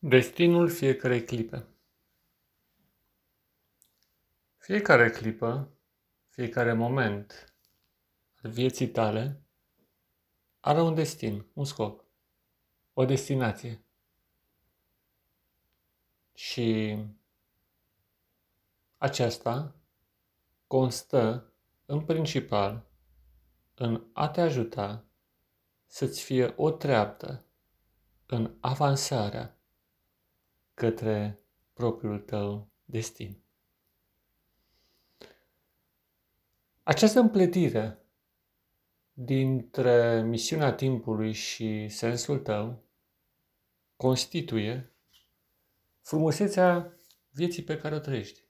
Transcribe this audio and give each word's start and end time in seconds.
Destinul 0.00 0.68
fiecarei 0.68 1.24
clipe 1.24 1.66
Fiecare 4.56 5.10
clipă, 5.10 5.78
fiecare 6.28 6.72
moment 6.72 7.54
al 8.42 8.50
vieții 8.50 8.88
tale 8.88 9.42
are 10.60 10.80
un 10.80 10.94
destin, 10.94 11.46
un 11.52 11.64
scop, 11.64 12.04
o 12.92 13.04
destinație. 13.04 13.84
Și 16.34 16.98
aceasta 18.96 19.76
constă 20.66 21.52
în 21.86 22.04
principal 22.04 22.86
în 23.74 24.06
a 24.12 24.28
te 24.28 24.40
ajuta 24.40 25.04
să-ți 25.86 26.22
fie 26.22 26.52
o 26.56 26.70
treaptă 26.70 27.44
în 28.26 28.56
avansarea 28.60 29.57
către 30.78 31.38
propriul 31.72 32.18
tău 32.18 32.70
destin. 32.84 33.42
Această 36.82 37.20
împletire 37.20 37.98
dintre 39.12 40.22
misiunea 40.22 40.74
timpului 40.74 41.32
și 41.32 41.88
sensul 41.88 42.38
tău 42.38 42.84
constituie 43.96 44.92
frumusețea 46.00 46.98
vieții 47.30 47.62
pe 47.62 47.78
care 47.78 47.94
o 47.94 47.98
trăiești. 47.98 48.44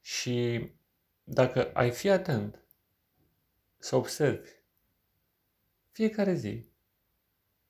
Și 0.00 0.68
dacă 1.24 1.72
ai 1.72 1.90
fi 1.90 2.08
atent 2.08 2.64
să 3.78 3.96
observi 3.96 4.50
fiecare 5.90 6.34
zi, 6.34 6.68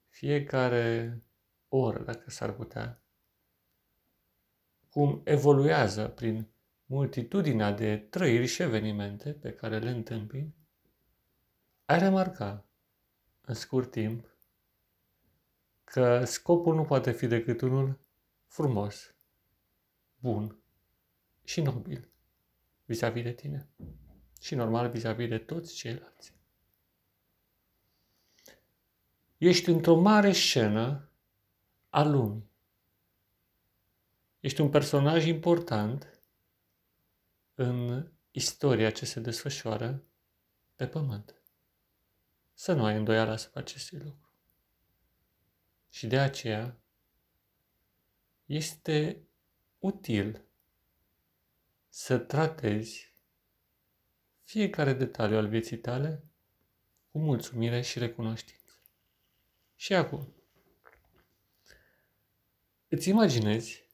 fiecare 0.08 1.18
oră, 1.76 2.02
dacă 2.02 2.30
s-ar 2.30 2.52
putea, 2.52 3.02
cum 4.90 5.20
evoluează 5.24 6.08
prin 6.08 6.48
multitudinea 6.86 7.72
de 7.72 7.96
trăiri 7.96 8.46
și 8.46 8.62
evenimente 8.62 9.32
pe 9.32 9.52
care 9.52 9.78
le 9.78 9.90
întâmpini, 9.90 10.54
ai 11.84 11.98
remarca 11.98 12.64
în 13.40 13.54
scurt 13.54 13.90
timp 13.90 14.36
că 15.84 16.24
scopul 16.24 16.74
nu 16.74 16.84
poate 16.84 17.12
fi 17.12 17.26
decât 17.26 17.60
unul 17.60 17.98
frumos, 18.46 19.14
bun 20.18 20.58
și 21.44 21.60
nobil 21.60 22.08
vis-a-vis 22.84 23.22
de 23.22 23.32
tine 23.32 23.68
și 24.40 24.54
normal 24.54 24.90
vis-a-vis 24.90 25.28
de 25.28 25.38
toți 25.38 25.74
ceilalți. 25.74 26.34
Ești 29.38 29.70
într-o 29.70 30.00
mare 30.00 30.32
scenă 30.32 31.08
a 31.94 32.02
lumii. 32.02 32.50
Ești 34.40 34.60
un 34.60 34.70
personaj 34.70 35.26
important 35.26 36.20
în 37.54 38.08
istoria 38.30 38.90
ce 38.90 39.04
se 39.04 39.20
desfășoară 39.20 40.04
pe 40.74 40.86
pământ. 40.86 41.42
Să 42.54 42.72
nu 42.72 42.84
ai 42.84 42.96
îndoială 42.96 43.30
asupra 43.30 43.60
acestui 43.60 43.98
lucru. 43.98 44.30
Și 45.90 46.06
de 46.06 46.18
aceea 46.18 46.78
este 48.44 49.28
util 49.78 50.44
să 51.88 52.18
tratezi 52.18 53.12
fiecare 54.42 54.92
detaliu 54.92 55.36
al 55.36 55.48
vieții 55.48 55.78
tale 55.78 56.24
cu 57.10 57.18
mulțumire 57.18 57.80
și 57.80 57.98
recunoștință. 57.98 58.78
Și 59.76 59.94
acum, 59.94 60.33
îți 62.88 63.08
imaginezi 63.08 63.88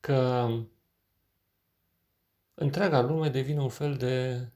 că 0.00 0.48
întreaga 2.54 3.00
lume 3.00 3.28
devine 3.28 3.60
un 3.60 3.68
fel 3.68 3.96
de 3.96 4.48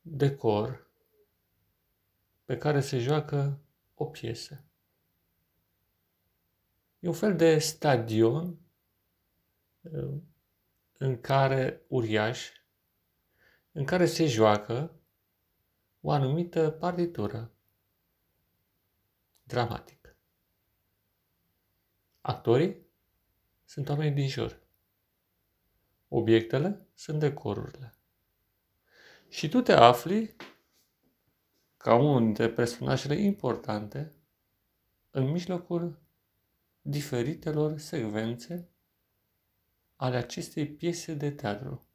decor 0.00 0.90
pe 2.44 2.58
care 2.58 2.80
se 2.80 2.98
joacă 2.98 3.60
o 3.94 4.04
piesă. 4.04 4.64
E 6.98 7.08
un 7.08 7.14
fel 7.14 7.36
de 7.36 7.58
stadion 7.58 8.58
uh, 9.80 10.20
în 10.98 11.20
care 11.20 11.84
uriaș, 11.88 12.50
în 13.72 13.84
care 13.84 14.06
se 14.06 14.26
joacă 14.26 14.94
o 16.00 16.10
anumită 16.10 16.70
partitură 16.70 17.52
dramatică. 19.42 20.01
Actorii 22.22 22.86
sunt 23.64 23.88
oamenii 23.88 24.12
din 24.12 24.28
jur. 24.28 24.60
Obiectele 26.08 26.86
sunt 26.94 27.18
decorurile. 27.18 27.94
Și 29.28 29.48
tu 29.48 29.60
te 29.60 29.72
afli 29.72 30.36
ca 31.76 31.94
unul 31.94 32.20
dintre 32.20 32.50
personajele 32.50 33.14
importante 33.14 34.12
în 35.10 35.30
mijlocul 35.30 36.00
diferitelor 36.82 37.78
secvențe 37.78 38.68
ale 39.96 40.16
acestei 40.16 40.66
piese 40.66 41.14
de 41.14 41.30
teatru 41.30 41.86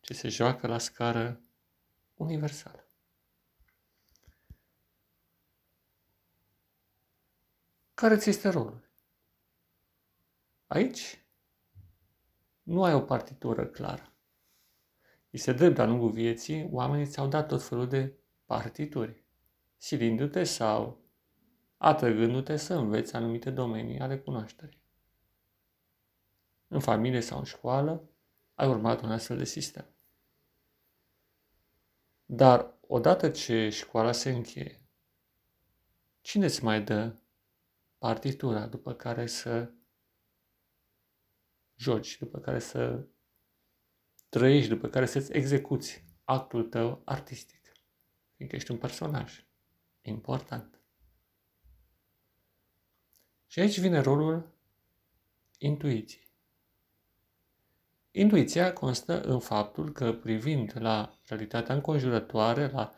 ce 0.00 0.14
se 0.14 0.28
joacă 0.28 0.66
la 0.66 0.78
scară 0.78 1.40
universală. 2.14 2.86
Care 7.94 8.16
ți 8.16 8.28
este 8.28 8.48
rolul? 8.48 8.91
Aici 10.72 11.24
nu 12.62 12.84
ai 12.84 12.94
o 12.94 13.00
partitură 13.00 13.66
clară. 13.66 14.12
Este 15.30 15.52
drept 15.52 15.74
de-a 15.74 15.86
lungul 15.86 16.10
vieții, 16.10 16.68
oamenii 16.70 17.06
ți-au 17.06 17.28
dat 17.28 17.48
tot 17.48 17.62
felul 17.62 17.88
de 17.88 18.18
partituri, 18.44 19.24
silindu-te 19.76 20.44
sau 20.44 21.04
atrăgându-te 21.76 22.56
să 22.56 22.74
înveți 22.74 23.16
anumite 23.16 23.50
domenii 23.50 23.98
ale 23.98 24.18
cunoașterii. 24.18 24.82
În 26.68 26.80
familie 26.80 27.20
sau 27.20 27.38
în 27.38 27.44
școală 27.44 28.08
ai 28.54 28.68
urmat 28.68 29.02
un 29.02 29.10
astfel 29.10 29.36
de 29.36 29.44
sistem. 29.44 29.86
Dar 32.24 32.78
odată 32.80 33.30
ce 33.30 33.68
școala 33.68 34.12
se 34.12 34.30
încheie, 34.30 34.80
cine 36.20 36.44
îți 36.44 36.64
mai 36.64 36.82
dă 36.82 37.14
partitura 37.98 38.66
după 38.66 38.92
care 38.94 39.26
să 39.26 39.72
joci, 41.82 42.18
după 42.18 42.38
care 42.38 42.58
să 42.58 43.06
trăiești, 44.28 44.68
după 44.68 44.88
care 44.88 45.06
să-ți 45.06 45.32
execuți 45.32 46.04
actul 46.24 46.64
tău 46.64 47.02
artistic. 47.04 47.72
Fiindcă 48.36 48.56
ești 48.56 48.70
un 48.70 48.78
personaj 48.78 49.44
important. 50.02 50.80
Și 53.46 53.60
aici 53.60 53.80
vine 53.80 54.00
rolul 54.00 54.52
intuiției. 55.58 56.30
Intuiția 58.10 58.72
constă 58.72 59.20
în 59.20 59.40
faptul 59.40 59.92
că 59.92 60.12
privind 60.12 60.72
la 60.74 61.18
realitatea 61.26 61.74
înconjurătoare, 61.74 62.68
la 62.68 62.94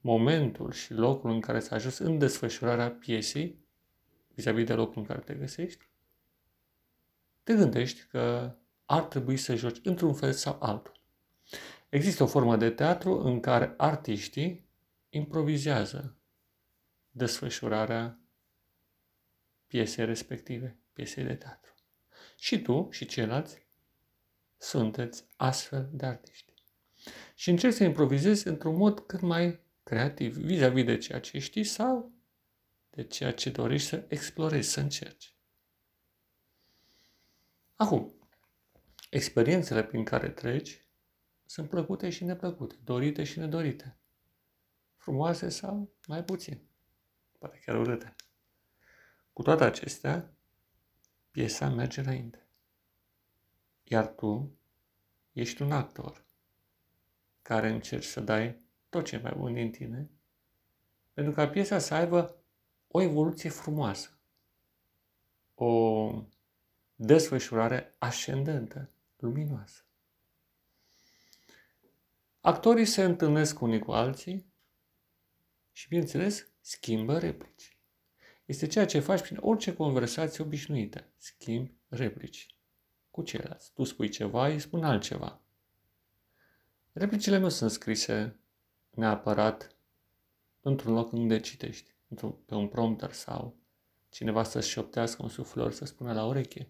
momentul 0.00 0.72
și 0.72 0.92
locul 0.92 1.30
în 1.30 1.40
care 1.40 1.60
s-a 1.60 1.74
ajuns 1.74 1.98
în 1.98 2.18
desfășurarea 2.18 2.90
piesei, 2.90 3.58
vis-a-vis 4.34 4.66
de 4.66 4.74
locul 4.74 4.98
în 4.98 5.04
care 5.04 5.20
te 5.20 5.34
găsești, 5.34 5.87
te 7.48 7.54
gândești 7.54 8.02
că 8.02 8.54
ar 8.84 9.02
trebui 9.02 9.36
să 9.36 9.54
joci 9.54 9.78
într-un 9.82 10.14
fel 10.14 10.32
sau 10.32 10.56
altul. 10.60 11.00
Există 11.88 12.22
o 12.22 12.26
formă 12.26 12.56
de 12.56 12.70
teatru 12.70 13.20
în 13.20 13.40
care 13.40 13.74
artiștii 13.76 14.68
improvizează 15.08 16.16
desfășurarea 17.10 18.20
piesei 19.66 20.04
respective, 20.04 20.78
piesei 20.92 21.24
de 21.24 21.34
teatru. 21.34 21.74
Și 22.36 22.62
tu 22.62 22.88
și 22.90 23.06
ceilalți 23.06 23.66
sunteți 24.56 25.24
astfel 25.36 25.88
de 25.92 26.06
artiști. 26.06 26.52
Și 27.34 27.50
încerci 27.50 27.74
să 27.74 27.84
improvizezi 27.84 28.48
într-un 28.48 28.76
mod 28.76 29.00
cât 29.00 29.20
mai 29.20 29.60
creativ 29.82 30.36
vis-a-vis 30.36 30.84
de 30.84 30.98
ceea 30.98 31.20
ce 31.20 31.38
știi 31.38 31.64
sau 31.64 32.12
de 32.90 33.04
ceea 33.04 33.32
ce 33.32 33.50
dorești 33.50 33.88
să 33.88 34.04
explorezi, 34.08 34.70
să 34.70 34.80
încerci. 34.80 35.32
Acum, 37.80 38.14
experiențele 39.10 39.84
prin 39.84 40.04
care 40.04 40.28
treci 40.28 40.86
sunt 41.46 41.68
plăcute 41.68 42.10
și 42.10 42.24
neplăcute, 42.24 42.74
dorite 42.84 43.24
și 43.24 43.38
nedorite, 43.38 43.96
frumoase 44.96 45.48
sau 45.48 45.90
mai 46.06 46.24
puțin, 46.24 46.60
poate 47.38 47.60
chiar 47.64 47.76
urâte. 47.76 48.14
Cu 49.32 49.42
toate 49.42 49.64
acestea, 49.64 50.32
piesa 51.30 51.68
merge 51.68 52.00
înainte. 52.00 52.46
Iar 53.84 54.06
tu 54.06 54.58
ești 55.32 55.62
un 55.62 55.72
actor 55.72 56.24
care 57.42 57.68
încerci 57.68 58.04
să 58.04 58.20
dai 58.20 58.66
tot 58.88 59.04
ce 59.04 59.18
mai 59.18 59.34
bun 59.36 59.54
din 59.54 59.70
tine 59.70 60.10
pentru 61.12 61.32
ca 61.32 61.48
piesa 61.48 61.78
să 61.78 61.94
aibă 61.94 62.42
o 62.88 63.00
evoluție 63.00 63.50
frumoasă, 63.50 64.18
o 65.54 66.10
desfășurare 67.00 67.94
ascendentă, 67.98 68.90
luminoasă. 69.16 69.82
Actorii 72.40 72.84
se 72.84 73.04
întâlnesc 73.04 73.60
unii 73.60 73.78
cu 73.78 73.90
alții 73.90 74.52
și, 75.72 75.88
bineînțeles, 75.88 76.48
schimbă 76.60 77.18
replici. 77.18 77.76
Este 78.44 78.66
ceea 78.66 78.86
ce 78.86 79.00
faci 79.00 79.20
prin 79.20 79.38
orice 79.40 79.74
conversație 79.74 80.44
obișnuită. 80.44 81.04
Schimbi 81.16 81.72
replici 81.88 82.56
cu 83.10 83.22
ceilalți. 83.22 83.72
Tu 83.72 83.84
spui 83.84 84.08
ceva, 84.08 84.46
îi 84.46 84.58
spun 84.60 84.84
altceva. 84.84 85.40
Replicile 86.92 87.38
nu 87.38 87.48
sunt 87.48 87.70
scrise 87.70 88.40
neapărat 88.90 89.76
într-un 90.60 90.94
loc 90.94 91.12
unde 91.12 91.40
citești, 91.40 91.94
pe 92.46 92.54
un 92.54 92.68
prompter 92.68 93.12
sau 93.12 93.56
cineva 94.08 94.42
să-și 94.42 94.68
șoptească 94.68 95.22
un 95.22 95.28
suflor 95.28 95.72
să 95.72 95.84
spună 95.84 96.12
la 96.12 96.24
ureche. 96.24 96.68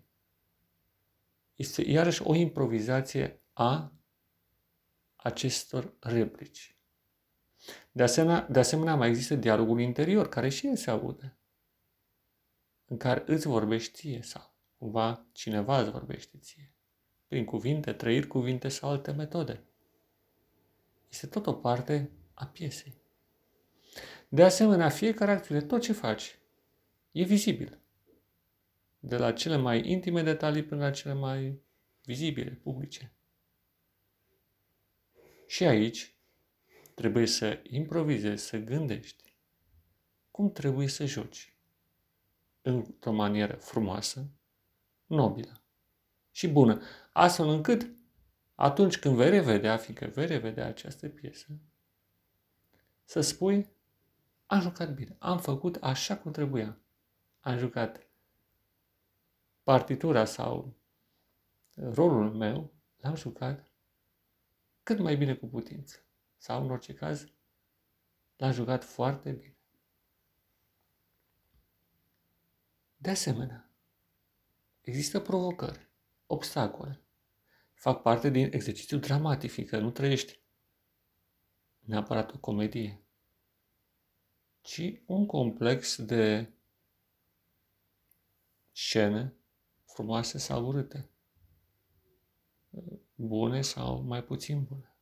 Este 1.58 1.82
iarăși 1.90 2.22
o 2.22 2.34
improvizație 2.34 3.42
a 3.52 3.92
acestor 5.16 5.94
replici. 6.00 6.76
De 7.92 8.02
asemenea, 8.02 8.46
de 8.50 8.58
asemenea, 8.58 8.94
mai 8.94 9.08
există 9.08 9.34
dialogul 9.34 9.80
interior, 9.80 10.28
care 10.28 10.48
și 10.48 10.66
el 10.66 10.76
se 10.76 10.90
aude, 10.90 11.38
în 12.84 12.96
care 12.96 13.22
îți 13.26 13.46
vorbești 13.46 13.92
ție 13.92 14.22
sau 14.22 14.54
cumva 14.76 15.26
cineva 15.32 15.80
îți 15.80 15.90
vorbește 15.90 16.38
ție, 16.38 16.74
prin 17.26 17.44
cuvinte, 17.44 17.92
trăiri 17.92 18.26
cuvinte 18.26 18.68
sau 18.68 18.90
alte 18.90 19.12
metode. 19.12 19.64
Este 21.08 21.26
tot 21.26 21.46
o 21.46 21.52
parte 21.52 22.10
a 22.34 22.46
piesei. 22.46 22.94
De 24.28 24.44
asemenea, 24.44 24.88
fiecare 24.88 25.30
acțiune, 25.30 25.60
tot 25.60 25.80
ce 25.80 25.92
faci, 25.92 26.38
e 27.12 27.22
vizibil. 27.22 27.80
De 28.98 29.16
la 29.16 29.32
cele 29.32 29.56
mai 29.56 29.90
intime 29.90 30.22
detalii 30.22 30.64
până 30.64 30.80
la 30.80 30.90
cele 30.90 31.14
mai 31.14 31.60
vizibile, 32.04 32.50
publice. 32.50 33.12
Și 35.46 35.64
aici 35.64 36.16
trebuie 36.94 37.26
să 37.26 37.60
improvizezi, 37.62 38.44
să 38.46 38.58
gândești 38.58 39.34
cum 40.30 40.52
trebuie 40.52 40.88
să 40.88 41.04
joci 41.04 41.56
într-o 42.62 43.12
manieră 43.12 43.54
frumoasă, 43.54 44.30
nobilă 45.06 45.62
și 46.30 46.48
bună, 46.48 46.82
astfel 47.12 47.48
încât 47.48 47.90
atunci 48.54 48.98
când 48.98 49.16
vei 49.16 49.30
revedea, 49.30 49.76
fiindcă 49.76 50.06
vei 50.06 50.26
revedea 50.26 50.66
această 50.66 51.08
piesă, 51.08 51.46
să 53.04 53.20
spui, 53.20 53.68
am 54.46 54.60
jucat 54.60 54.94
bine, 54.94 55.16
am 55.18 55.38
făcut 55.38 55.76
așa 55.76 56.16
cum 56.16 56.30
trebuia. 56.30 56.78
Am 57.40 57.58
jucat 57.58 58.07
partitura 59.68 60.24
sau 60.24 60.76
rolul 61.74 62.34
meu, 62.34 62.72
l-am 62.96 63.14
jucat 63.14 63.72
cât 64.82 64.98
mai 64.98 65.16
bine 65.16 65.34
cu 65.34 65.46
putință. 65.46 66.04
Sau, 66.36 66.64
în 66.64 66.70
orice 66.70 66.94
caz, 66.94 67.26
l-am 68.36 68.52
jucat 68.52 68.84
foarte 68.84 69.32
bine. 69.32 69.56
De 72.96 73.10
asemenea, 73.10 73.70
există 74.80 75.20
provocări, 75.20 75.88
obstacole. 76.26 77.00
Fac 77.74 78.02
parte 78.02 78.30
din 78.30 78.52
exercițiul 78.52 79.00
dramatic, 79.00 79.50
fiindcă 79.50 79.78
nu 79.78 79.90
trăiești 79.90 80.40
neapărat 81.78 82.32
o 82.32 82.38
comedie, 82.38 83.02
ci 84.60 85.02
un 85.06 85.26
complex 85.26 86.02
de 86.02 86.52
scene 88.72 89.32
frumoase 89.98 90.38
sau 90.38 90.66
urâte. 90.66 91.08
Bune 93.14 93.62
sau 93.62 94.02
mai 94.02 94.24
puțin 94.24 94.64
bune, 94.64 94.96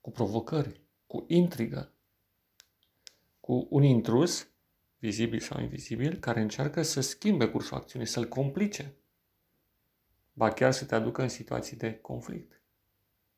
cu 0.00 0.10
provocări, 0.10 0.80
cu 1.06 1.24
intrigă, 1.28 1.92
cu 3.40 3.66
un 3.70 3.82
intrus, 3.82 4.48
vizibil 4.98 5.40
sau 5.40 5.60
invizibil, 5.60 6.16
care 6.18 6.40
încearcă 6.40 6.82
să 6.82 7.00
schimbe 7.00 7.48
cursul 7.48 7.76
acțiunii, 7.76 8.08
să-l 8.08 8.28
complice, 8.28 8.96
ba 10.32 10.52
chiar 10.52 10.72
să 10.72 10.84
te 10.84 10.94
aducă 10.94 11.22
în 11.22 11.28
situații 11.28 11.76
de 11.76 11.98
conflict. 11.98 12.62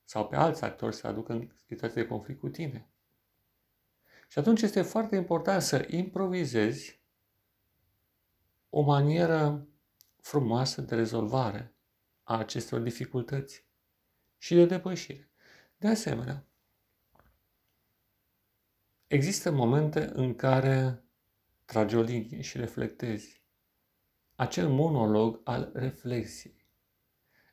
Sau 0.04 0.28
pe 0.28 0.36
alți 0.36 0.64
actori 0.64 0.94
să 0.94 1.06
aducă 1.06 1.32
în 1.32 1.50
situații 1.66 2.00
de 2.00 2.06
conflict 2.06 2.40
cu 2.40 2.48
tine. 2.48 2.88
Și 4.28 4.38
atunci 4.38 4.62
este 4.62 4.82
foarte 4.82 5.16
important 5.16 5.62
să 5.62 5.86
improvizezi 5.90 7.00
o 8.70 8.80
manieră 8.80 9.68
frumoasă 10.24 10.80
de 10.80 10.94
rezolvare 10.94 11.74
a 12.22 12.38
acestor 12.38 12.80
dificultăți 12.80 13.64
și 14.38 14.54
de 14.54 14.66
depășire. 14.66 15.30
De 15.76 15.88
asemenea, 15.88 16.46
există 19.06 19.50
momente 19.50 20.10
în 20.14 20.34
care 20.34 21.04
tragi 21.64 21.94
o 21.94 22.00
linie 22.00 22.40
și 22.40 22.56
reflectezi 22.56 23.42
acel 24.34 24.68
monolog 24.68 25.40
al 25.44 25.70
reflexiei, 25.74 26.66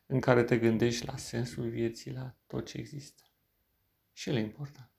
în 0.06 0.20
care 0.20 0.44
te 0.44 0.58
gândești 0.58 1.06
la 1.06 1.18
sensul 1.18 1.70
vieții, 1.70 2.12
la 2.12 2.36
tot 2.48 2.66
ce 2.66 2.78
există. 2.78 3.24
Și 4.14 4.30
el 4.30 4.36
e 4.36 4.40
important. 4.40 4.92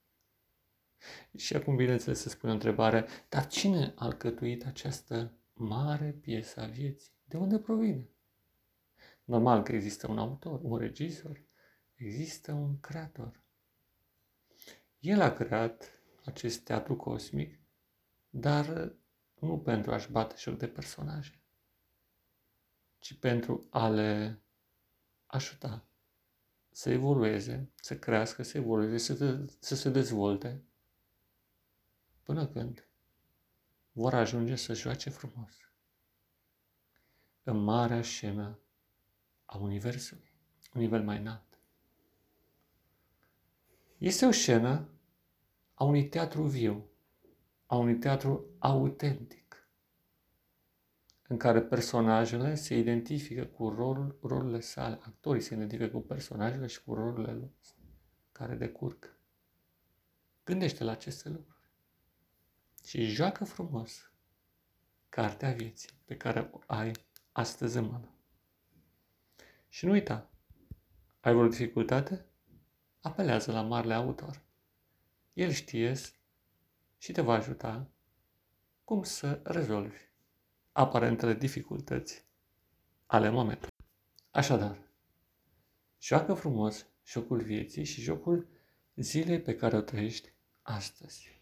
Și 1.37 1.55
acum, 1.55 1.75
bineînțeles, 1.75 2.19
se 2.19 2.29
spune 2.29 2.51
o 2.51 2.55
întrebare, 2.55 3.07
dar 3.29 3.47
cine 3.47 3.93
a 3.95 4.05
alcătuit 4.05 4.65
această 4.65 5.33
mare 5.53 6.11
piesă 6.21 6.61
a 6.61 6.65
vieții? 6.65 7.11
De 7.33 7.39
unde 7.39 7.59
provine? 7.59 8.09
Normal 9.23 9.63
că 9.63 9.71
există 9.71 10.07
un 10.07 10.17
autor, 10.17 10.59
un 10.63 10.77
regizor, 10.77 11.43
există 11.95 12.51
un 12.51 12.79
creator. 12.79 13.41
El 14.99 15.21
a 15.21 15.33
creat 15.33 16.01
acest 16.25 16.63
teatru 16.63 16.95
cosmic, 16.95 17.59
dar 18.29 18.95
nu 19.39 19.59
pentru 19.59 19.91
a-și 19.91 20.11
bate 20.11 20.35
joc 20.37 20.57
de 20.57 20.67
personaje, 20.67 21.41
ci 22.99 23.13
pentru 23.19 23.67
a 23.69 23.89
le 23.89 24.41
ajuta 25.25 25.85
să 26.71 26.89
evolueze, 26.89 27.71
să 27.75 27.97
crească, 27.97 28.43
să 28.43 28.57
evolueze, 28.57 28.97
să, 28.97 29.13
de, 29.13 29.53
să 29.59 29.75
se 29.75 29.89
dezvolte, 29.89 30.63
până 32.23 32.47
când 32.47 32.87
vor 33.91 34.13
ajunge 34.13 34.55
să 34.55 34.73
joace 34.73 35.09
frumos 35.09 35.63
în 37.43 37.57
marea 37.57 38.01
scenă 38.01 38.59
a 39.45 39.57
Universului, 39.57 40.33
un 40.73 40.81
nivel 40.81 41.03
mai 41.03 41.17
înalt. 41.17 41.59
Este 43.97 44.25
o 44.25 44.31
scenă 44.31 44.89
a 45.73 45.83
unui 45.83 46.09
teatru 46.09 46.43
viu, 46.43 46.89
a 47.65 47.75
unui 47.75 47.97
teatru 47.97 48.45
autentic, 48.59 49.67
în 51.27 51.37
care 51.37 51.61
personajele 51.61 52.55
se 52.55 52.77
identifică 52.77 53.45
cu 53.45 53.69
rolul, 53.69 54.17
rolurile 54.21 54.59
sale, 54.59 54.99
actorii 55.01 55.41
se 55.41 55.53
identifică 55.53 55.89
cu 55.89 55.99
personajele 55.99 56.67
și 56.67 56.83
cu 56.83 56.93
rolurile 56.93 57.31
lor 57.31 57.51
care 58.31 58.55
decurg. 58.55 59.17
Gândește 60.43 60.83
la 60.83 60.91
aceste 60.91 61.29
lucruri 61.29 61.57
și 62.85 63.05
joacă 63.05 63.45
frumos 63.45 64.11
cartea 65.09 65.51
vieții 65.51 65.89
pe 66.05 66.17
care 66.17 66.49
o 66.51 66.59
ai 66.65 66.91
astăzi 67.33 67.77
în 67.77 67.83
mână. 67.83 68.09
Și 69.69 69.85
nu 69.85 69.91
uita, 69.91 70.29
ai 71.19 71.33
vreo 71.33 71.47
dificultate? 71.47 72.25
Apelează 73.01 73.51
la 73.51 73.61
marele 73.61 73.93
autor. 73.93 74.41
El 75.33 75.51
știe 75.51 75.93
și 76.97 77.11
te 77.11 77.21
va 77.21 77.33
ajuta 77.33 77.87
cum 78.83 79.03
să 79.03 79.39
rezolvi 79.43 79.97
aparentele 80.71 81.33
dificultăți 81.33 82.25
ale 83.05 83.29
momentului. 83.29 83.75
Așadar, 84.31 84.77
joacă 86.01 86.33
frumos 86.33 86.85
jocul 87.05 87.41
vieții 87.41 87.83
și 87.83 88.01
jocul 88.01 88.47
zilei 88.95 89.41
pe 89.41 89.55
care 89.55 89.75
o 89.75 89.81
trăiești 89.81 90.33
astăzi. 90.61 91.41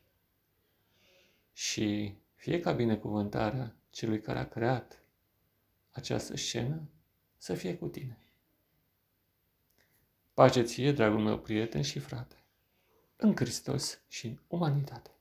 Și 1.53 2.15
fie 2.35 2.59
ca 2.59 2.71
binecuvântarea 2.71 3.75
celui 3.89 4.21
care 4.21 4.39
a 4.39 4.47
creat 4.47 5.03
această 5.91 6.37
scenă 6.37 6.89
să 7.37 7.53
fie 7.53 7.77
cu 7.77 7.87
tine. 7.87 8.17
Pace 10.33 10.61
ție, 10.61 10.91
dragul 10.91 11.19
meu 11.19 11.39
prieten 11.39 11.81
și 11.81 11.99
frate, 11.99 12.35
în 13.15 13.35
Hristos 13.35 14.01
și 14.07 14.27
în 14.27 14.39
umanitate. 14.47 15.11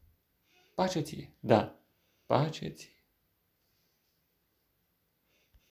Pace 0.75 1.00
ție, 1.00 1.33
da, 1.41 1.81
pace 2.27 2.69
ție. 2.69 3.00